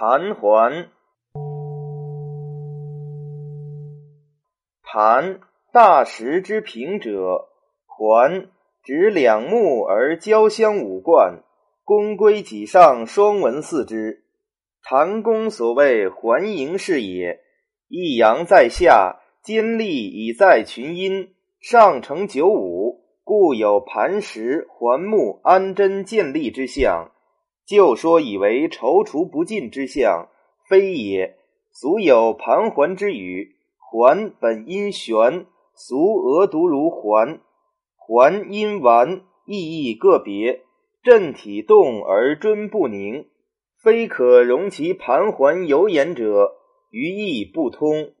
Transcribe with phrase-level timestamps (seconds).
[0.00, 0.90] 盘桓，
[4.80, 5.40] 盘
[5.72, 7.48] 大石之平者，
[7.84, 8.48] 桓
[8.84, 11.42] 指两木而交相五贯，
[11.82, 14.22] 宫规己上双文四之。
[14.84, 17.40] 唐公所谓环营是也。
[17.88, 27.10] 一阳在下，坚立以在群阴，上承九五，故有盘石、环木、安贞、建立之象。
[27.68, 30.30] 就说以为踌躇不进之象，
[30.66, 31.36] 非也。
[31.70, 35.44] 俗有盘桓之语，桓本因玄，
[35.74, 37.40] 俗俄独如桓。
[37.94, 40.62] 桓因丸，意义个别，
[41.02, 43.26] 振体动而尊不宁，
[43.76, 46.54] 非可容其盘桓有眼者，
[46.90, 48.12] 于意不通。